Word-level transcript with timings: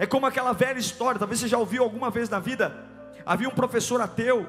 É 0.00 0.06
como 0.06 0.24
aquela 0.24 0.54
velha 0.54 0.78
história, 0.78 1.18
talvez 1.18 1.40
você 1.40 1.46
já 1.46 1.58
ouviu 1.58 1.82
alguma 1.82 2.08
vez 2.08 2.26
na 2.30 2.38
vida. 2.38 2.74
Havia 3.26 3.46
um 3.46 3.52
professor 3.52 4.00
ateu, 4.00 4.46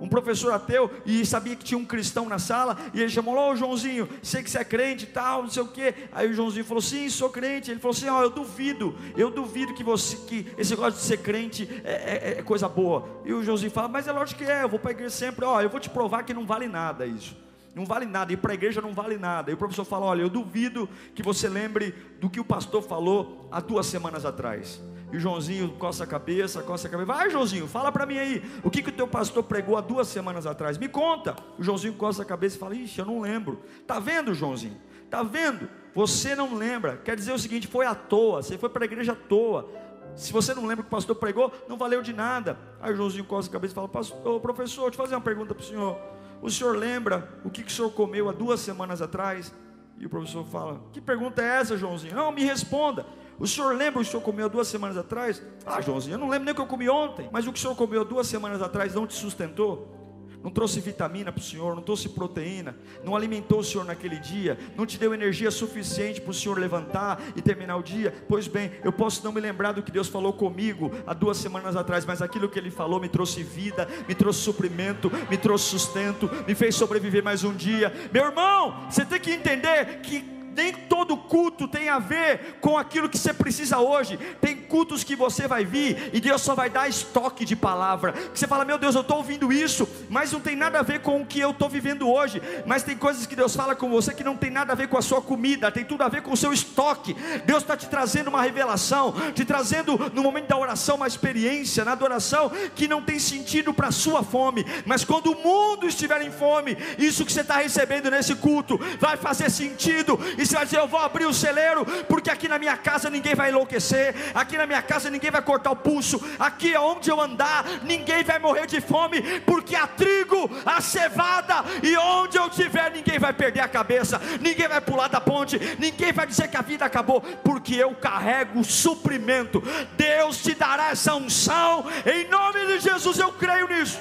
um 0.00 0.08
professor 0.08 0.52
ateu, 0.52 0.90
e 1.06 1.24
sabia 1.24 1.54
que 1.54 1.64
tinha 1.64 1.78
um 1.78 1.84
cristão 1.84 2.28
na 2.28 2.40
sala, 2.40 2.76
e 2.92 3.00
ele 3.00 3.08
chamou, 3.08 3.38
ô 3.38 3.54
Joãozinho, 3.54 4.08
sei 4.20 4.42
que 4.42 4.50
você 4.50 4.58
é 4.58 4.64
crente 4.64 5.04
e 5.04 5.06
tal, 5.06 5.42
não 5.42 5.48
sei 5.48 5.62
o 5.62 5.68
quê. 5.68 5.94
Aí 6.10 6.28
o 6.28 6.34
Joãozinho 6.34 6.64
falou, 6.64 6.82
sim, 6.82 7.08
sou 7.08 7.30
crente. 7.30 7.70
Ele 7.70 7.78
falou 7.78 7.96
assim, 7.96 8.08
ó, 8.08 8.20
eu 8.20 8.30
duvido, 8.30 8.96
eu 9.16 9.30
duvido 9.30 9.74
que 9.74 9.84
você, 9.84 10.16
que 10.26 10.52
esse 10.58 10.72
negócio 10.72 10.98
de 10.98 11.06
ser 11.06 11.18
crente 11.18 11.68
é, 11.84 11.92
é, 11.92 12.38
é 12.40 12.42
coisa 12.42 12.68
boa. 12.68 13.08
E 13.24 13.32
o 13.32 13.44
Joãozinho 13.44 13.70
fala, 13.70 13.86
mas 13.86 14.08
é 14.08 14.12
lógico 14.12 14.42
que 14.42 14.50
é, 14.50 14.64
eu 14.64 14.68
vou 14.68 14.80
para 14.80 14.90
a 14.90 14.92
igreja 14.92 15.14
sempre, 15.14 15.44
ó, 15.44 15.62
eu 15.62 15.70
vou 15.70 15.78
te 15.78 15.88
provar 15.88 16.24
que 16.24 16.34
não 16.34 16.44
vale 16.44 16.66
nada 16.66 17.06
isso. 17.06 17.36
Não 17.78 17.86
vale 17.86 18.06
nada, 18.06 18.32
ir 18.32 18.38
para 18.38 18.50
a 18.50 18.54
igreja 18.54 18.80
não 18.80 18.92
vale 18.92 19.16
nada. 19.16 19.52
E 19.52 19.54
o 19.54 19.56
professor 19.56 19.84
fala: 19.84 20.06
Olha, 20.06 20.22
eu 20.22 20.28
duvido 20.28 20.88
que 21.14 21.22
você 21.22 21.48
lembre 21.48 21.94
do 22.18 22.28
que 22.28 22.40
o 22.40 22.44
pastor 22.44 22.82
falou 22.82 23.48
há 23.52 23.60
duas 23.60 23.86
semanas 23.86 24.24
atrás. 24.24 24.82
E 25.12 25.16
o 25.16 25.20
Joãozinho 25.20 25.70
coça 25.78 26.02
a 26.02 26.06
cabeça, 26.06 26.60
coça 26.60 26.88
a 26.88 26.90
cabeça. 26.90 27.06
Vai, 27.06 27.30
Joãozinho, 27.30 27.68
fala 27.68 27.92
para 27.92 28.04
mim 28.04 28.18
aí. 28.18 28.42
O 28.64 28.70
que, 28.70 28.82
que 28.82 28.88
o 28.88 28.92
teu 28.92 29.06
pastor 29.06 29.44
pregou 29.44 29.76
há 29.76 29.80
duas 29.80 30.08
semanas 30.08 30.44
atrás? 30.44 30.76
Me 30.76 30.88
conta. 30.88 31.36
O 31.56 31.62
Joãozinho 31.62 31.94
coça 31.94 32.22
a 32.22 32.24
cabeça 32.24 32.56
e 32.56 32.58
fala: 32.58 32.74
Ixi, 32.74 32.98
eu 32.98 33.06
não 33.06 33.20
lembro. 33.20 33.62
Tá 33.86 34.00
vendo, 34.00 34.34
Joãozinho? 34.34 34.76
Tá 35.10 35.22
vendo? 35.22 35.68
Você 35.94 36.34
não 36.34 36.54
lembra. 36.54 36.96
Quer 36.96 37.16
dizer 37.16 37.32
o 37.32 37.38
seguinte: 37.38 37.66
foi 37.66 37.86
à 37.86 37.94
toa. 37.94 38.42
Você 38.42 38.58
foi 38.58 38.68
para 38.68 38.84
a 38.84 38.86
igreja 38.86 39.12
à 39.12 39.16
toa. 39.16 39.68
Se 40.14 40.32
você 40.32 40.52
não 40.54 40.66
lembra 40.66 40.82
que 40.82 40.88
o 40.88 40.90
pastor 40.90 41.16
pregou, 41.16 41.52
não 41.68 41.76
valeu 41.76 42.02
de 42.02 42.12
nada. 42.12 42.58
Aí 42.80 42.92
o 42.92 42.96
Joãozinho 42.96 43.24
coça 43.24 43.48
a 43.48 43.52
cabeça 43.52 43.72
e 43.72 43.74
fala: 43.74 43.88
Pastor, 43.88 44.40
professor, 44.40 44.82
deixa 44.82 44.94
eu 45.00 45.04
fazer 45.04 45.14
uma 45.14 45.20
pergunta 45.20 45.54
para 45.54 45.62
o 45.62 45.66
senhor. 45.66 45.98
O 46.40 46.50
senhor 46.50 46.76
lembra 46.76 47.28
o 47.44 47.50
que, 47.50 47.62
que 47.62 47.70
o 47.70 47.74
senhor 47.74 47.90
comeu 47.90 48.28
há 48.28 48.32
duas 48.32 48.60
semanas 48.60 49.02
atrás? 49.02 49.52
E 49.98 50.06
o 50.06 50.08
professor 50.08 50.44
fala: 50.44 50.80
Que 50.92 51.00
pergunta 51.00 51.42
é 51.42 51.60
essa, 51.60 51.76
Joãozinho? 51.76 52.14
Não, 52.14 52.32
me 52.32 52.44
responda. 52.44 53.06
O 53.38 53.46
senhor 53.46 53.74
lembra 53.76 54.00
o 54.00 54.02
que 54.02 54.08
o 54.08 54.10
senhor 54.10 54.22
comeu 54.22 54.48
duas 54.48 54.66
semanas 54.66 54.96
atrás? 54.96 55.40
Ah, 55.64 55.80
Joãozinho, 55.80 56.14
eu 56.14 56.18
não 56.18 56.28
lembro 56.28 56.44
nem 56.44 56.52
o 56.52 56.54
que 56.54 56.60
eu 56.60 56.66
comi 56.66 56.88
ontem. 56.88 57.28
Mas 57.32 57.46
o 57.46 57.52
que 57.52 57.58
o 57.58 57.62
senhor 57.62 57.76
comeu 57.76 58.04
duas 58.04 58.26
semanas 58.26 58.60
atrás 58.60 58.94
não 58.94 59.06
te 59.06 59.14
sustentou? 59.14 59.97
Não 60.42 60.50
trouxe 60.50 60.80
vitamina 60.80 61.32
para 61.32 61.40
o 61.40 61.44
senhor, 61.44 61.74
não 61.74 61.82
trouxe 61.82 62.08
proteína, 62.08 62.76
não 63.04 63.16
alimentou 63.16 63.58
o 63.58 63.64
senhor 63.64 63.84
naquele 63.84 64.16
dia, 64.16 64.56
não 64.76 64.86
te 64.86 64.96
deu 64.96 65.12
energia 65.12 65.50
suficiente 65.50 66.20
para 66.20 66.30
o 66.30 66.34
senhor 66.34 66.58
levantar 66.58 67.20
e 67.34 67.42
terminar 67.42 67.76
o 67.76 67.82
dia? 67.82 68.14
Pois 68.28 68.46
bem, 68.46 68.70
eu 68.84 68.92
posso 68.92 69.24
não 69.24 69.32
me 69.32 69.40
lembrar 69.40 69.72
do 69.72 69.82
que 69.82 69.90
Deus 69.90 70.08
falou 70.08 70.32
comigo 70.32 70.92
há 71.06 71.12
duas 71.12 71.38
semanas 71.38 71.74
atrás, 71.74 72.04
mas 72.04 72.22
aquilo 72.22 72.48
que 72.48 72.58
Ele 72.58 72.70
falou 72.70 73.00
me 73.00 73.08
trouxe 73.08 73.42
vida, 73.42 73.88
me 74.06 74.14
trouxe 74.14 74.40
suprimento, 74.40 75.10
me 75.28 75.36
trouxe 75.36 75.64
sustento, 75.64 76.30
me 76.46 76.54
fez 76.54 76.74
sobreviver 76.76 77.22
mais 77.22 77.42
um 77.42 77.54
dia. 77.54 77.92
Meu 78.12 78.26
irmão, 78.26 78.86
você 78.88 79.04
tem 79.04 79.20
que 79.20 79.32
entender 79.32 80.00
que 80.02 80.38
nem 80.58 80.72
todo 80.72 81.16
culto 81.16 81.68
tem 81.68 81.88
a 81.88 82.00
ver 82.00 82.58
com 82.60 82.76
aquilo 82.76 83.08
que 83.08 83.16
você 83.16 83.32
precisa 83.32 83.78
hoje. 83.78 84.18
Tem 84.40 84.56
cultos 84.68 85.02
que 85.02 85.16
você 85.16 85.48
vai 85.48 85.64
vir 85.64 86.10
e 86.12 86.20
Deus 86.20 86.42
só 86.42 86.54
vai 86.54 86.70
dar 86.70 86.88
estoque 86.88 87.44
de 87.44 87.56
palavra. 87.56 88.12
Que 88.12 88.38
você 88.38 88.46
fala, 88.46 88.64
meu 88.64 88.78
Deus, 88.78 88.94
eu 88.94 89.00
estou 89.00 89.16
ouvindo 89.16 89.52
isso, 89.52 89.88
mas 90.08 90.30
não 90.32 90.40
tem 90.40 90.54
nada 90.54 90.78
a 90.78 90.82
ver 90.82 91.00
com 91.00 91.20
o 91.20 91.26
que 91.26 91.40
eu 91.40 91.50
estou 91.50 91.68
vivendo 91.68 92.08
hoje. 92.08 92.40
Mas 92.66 92.82
tem 92.82 92.96
coisas 92.96 93.26
que 93.26 93.34
Deus 93.34 93.56
fala 93.56 93.74
com 93.74 93.88
você 93.88 94.14
que 94.14 94.22
não 94.22 94.36
tem 94.36 94.50
nada 94.50 94.72
a 94.72 94.76
ver 94.76 94.88
com 94.88 94.98
a 94.98 95.02
sua 95.02 95.22
comida, 95.22 95.72
tem 95.72 95.84
tudo 95.84 96.02
a 96.02 96.08
ver 96.08 96.22
com 96.22 96.32
o 96.32 96.36
seu 96.36 96.52
estoque. 96.52 97.14
Deus 97.44 97.62
está 97.62 97.76
te 97.76 97.88
trazendo 97.88 98.28
uma 98.28 98.42
revelação, 98.42 99.14
te 99.34 99.44
trazendo 99.44 99.98
no 100.12 100.22
momento 100.22 100.48
da 100.48 100.56
oração 100.56 100.96
uma 100.96 101.06
experiência, 101.06 101.84
na 101.84 101.92
adoração 101.92 102.50
que 102.74 102.86
não 102.86 103.02
tem 103.02 103.18
sentido 103.18 103.72
para 103.72 103.88
a 103.88 103.92
sua 103.92 104.22
fome. 104.22 104.66
Mas 104.84 105.04
quando 105.04 105.32
o 105.32 105.42
mundo 105.42 105.86
estiver 105.86 106.20
em 106.22 106.30
fome, 106.30 106.76
isso 106.98 107.24
que 107.24 107.32
você 107.32 107.40
está 107.40 107.56
recebendo 107.56 108.10
nesse 108.10 108.34
culto 108.34 108.78
vai 108.98 109.16
fazer 109.16 109.50
sentido. 109.50 110.18
E 110.36 110.44
você 110.44 110.54
vai 110.54 110.64
dizer: 110.64 110.78
Eu 110.78 110.88
vou 110.88 111.00
abrir 111.00 111.26
o 111.26 111.32
celeiro, 111.32 111.86
porque 112.08 112.30
aqui 112.30 112.48
na 112.48 112.58
minha 112.58 112.76
casa 112.76 113.08
ninguém 113.08 113.34
vai 113.34 113.50
enlouquecer, 113.50 114.14
aqui 114.34 114.57
na 114.58 114.66
minha 114.66 114.82
casa 114.82 115.08
ninguém 115.08 115.30
vai 115.30 115.40
cortar 115.40 115.70
o 115.70 115.76
pulso, 115.76 116.20
aqui 116.38 116.76
onde 116.76 117.10
eu 117.10 117.20
andar, 117.20 117.64
ninguém 117.84 118.22
vai 118.22 118.38
morrer 118.38 118.66
de 118.66 118.80
fome, 118.80 119.22
porque 119.40 119.74
há 119.74 119.86
trigo, 119.86 120.50
há 120.66 120.80
cevada, 120.80 121.64
e 121.82 121.96
onde 121.96 122.36
eu 122.36 122.48
estiver, 122.48 122.90
ninguém 122.90 123.18
vai 123.18 123.32
perder 123.32 123.60
a 123.60 123.68
cabeça, 123.68 124.20
ninguém 124.40 124.68
vai 124.68 124.80
pular 124.80 125.08
da 125.08 125.20
ponte, 125.20 125.58
ninguém 125.78 126.12
vai 126.12 126.26
dizer 126.26 126.48
que 126.48 126.56
a 126.56 126.62
vida 126.62 126.84
acabou, 126.84 127.20
porque 127.20 127.74
eu 127.74 127.94
carrego 127.94 128.60
o 128.60 128.64
suprimento. 128.64 129.62
Deus 129.96 130.42
te 130.42 130.54
dará 130.54 130.90
essa 130.90 131.14
unção, 131.14 131.86
em 132.04 132.28
nome 132.28 132.66
de 132.66 132.80
Jesus, 132.80 133.18
eu 133.18 133.32
creio 133.32 133.68
nisso. 133.68 133.98